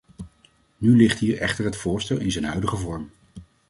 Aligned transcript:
Nu 0.77 0.95
ligt 0.95 1.19
hier 1.19 1.37
echter 1.39 1.65
het 1.65 1.75
voorstel 1.77 2.17
in 2.19 2.31
zijn 2.31 2.45
huidige 2.45 2.77
vorm. 2.77 3.11